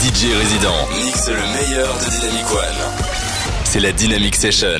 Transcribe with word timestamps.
DJ 0.00 0.32
résidents 0.38 0.88
mixent 1.04 1.28
le 1.28 1.36
meilleur 1.36 1.94
de 1.98 2.10
Dynamic 2.10 2.50
One. 2.50 3.04
C'est 3.64 3.80
la 3.80 3.92
Dynamic 3.92 4.34
Session. 4.34 4.78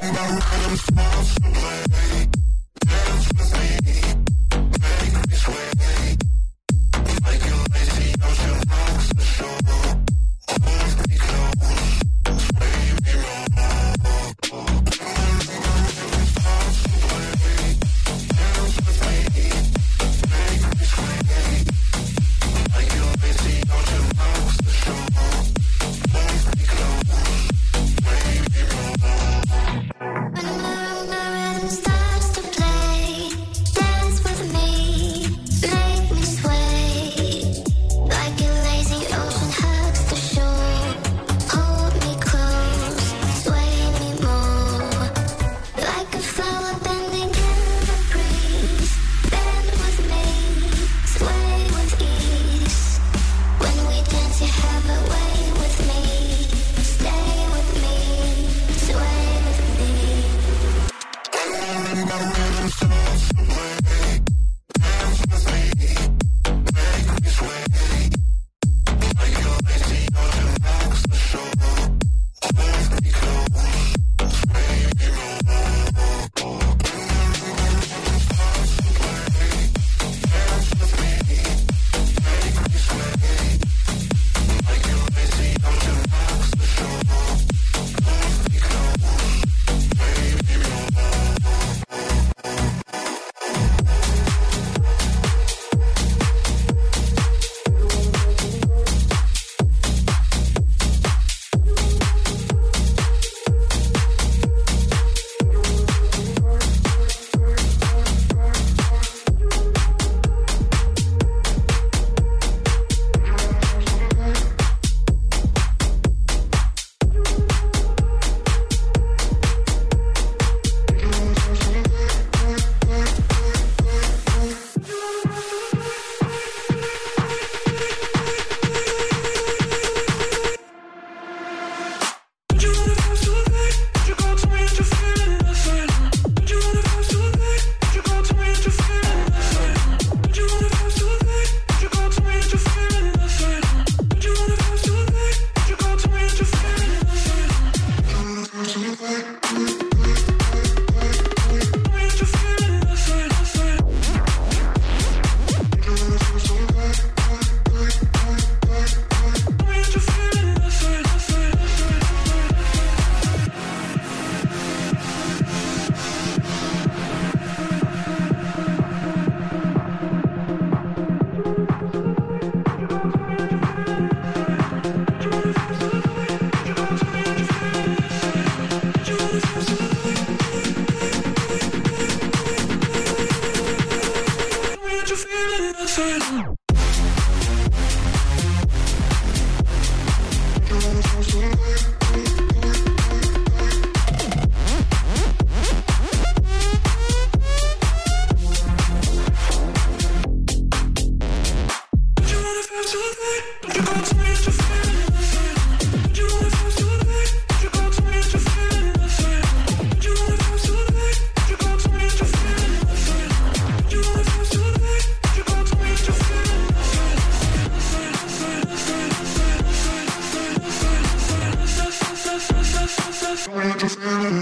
But 0.00 0.16
I'm 0.16 0.76
supposed 0.76 1.42
to 1.42 2.57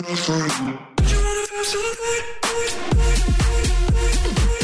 Thank 0.09 0.81
you. 4.51 4.56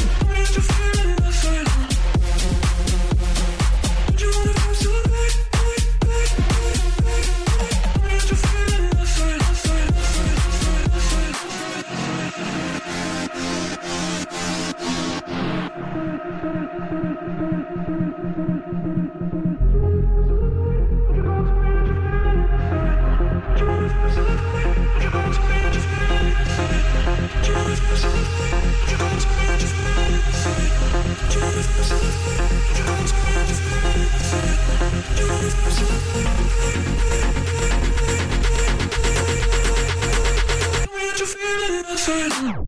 Station. 42.03 42.62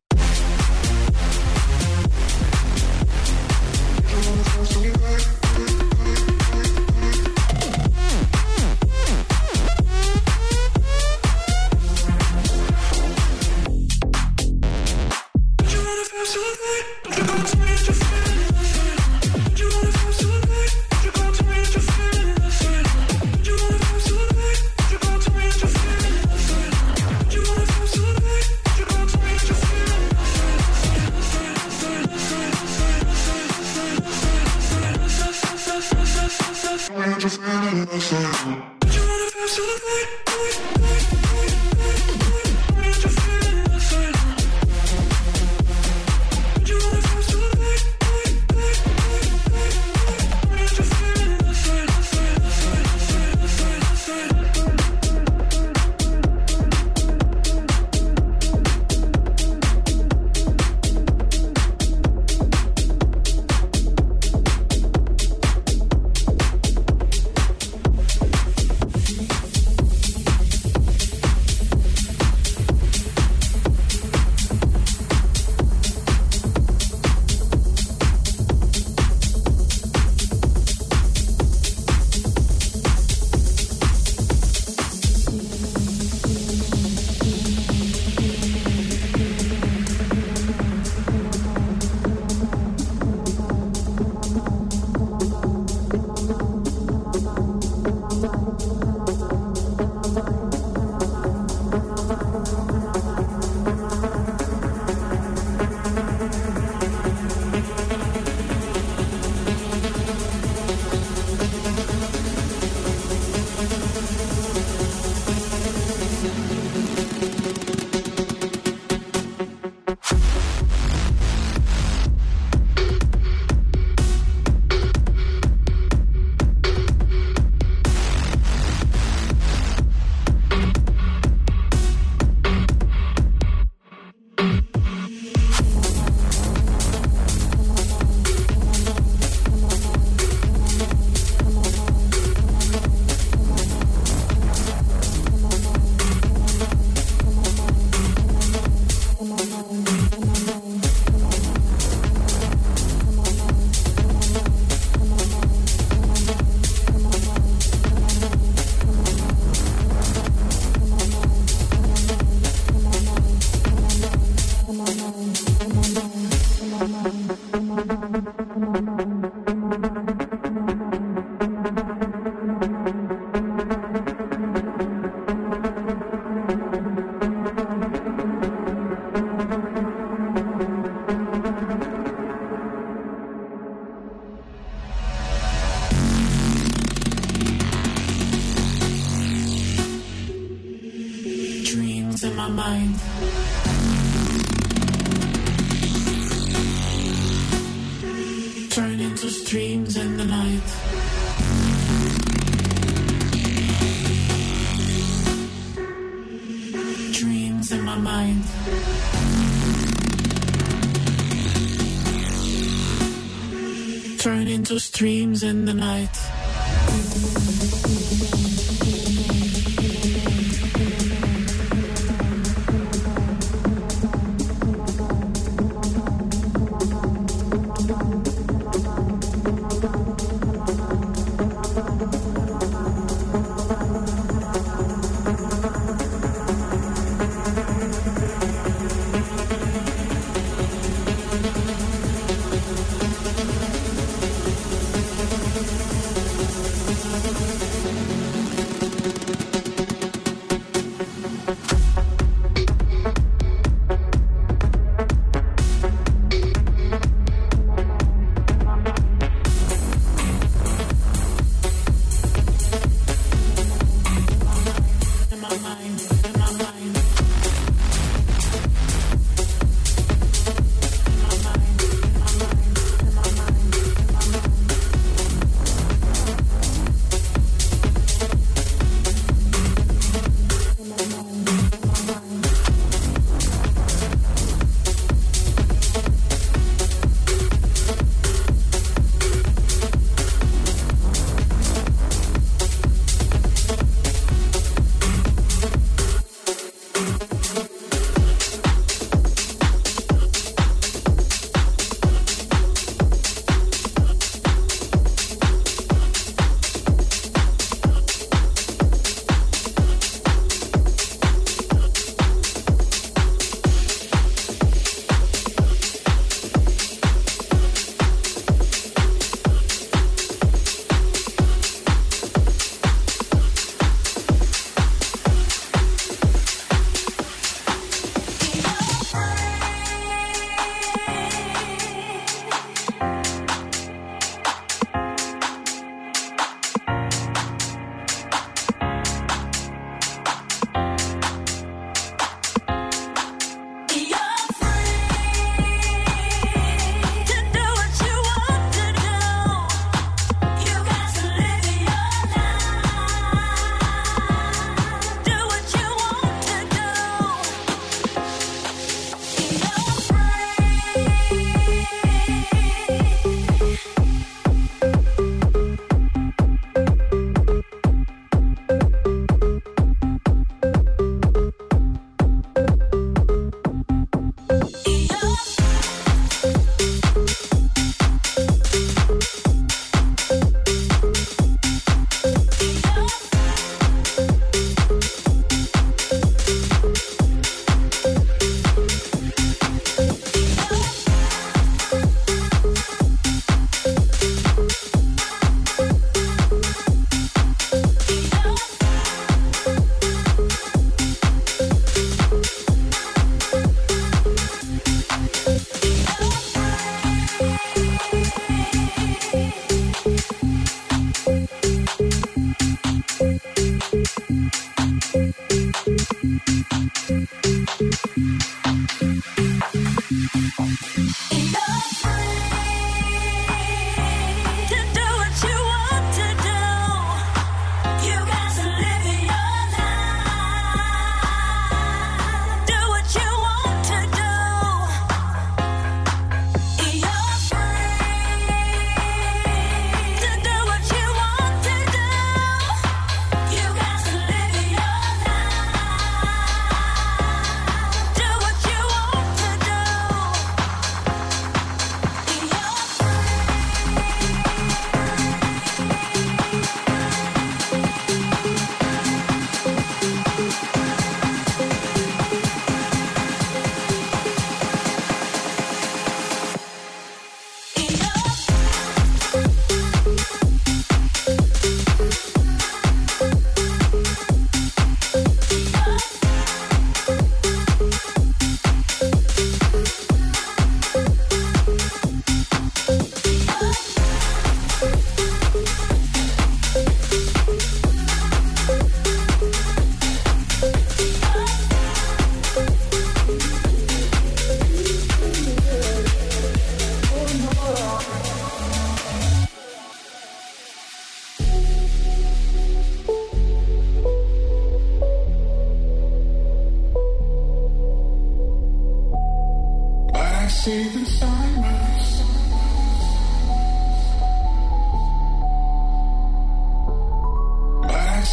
Into 214.74 214.82
streams 214.82 215.44
in 215.44 215.66
the 215.66 215.72
night. 215.72 216.10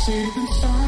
see 0.06 0.24
the 0.32 0.48
sun. 0.60 0.81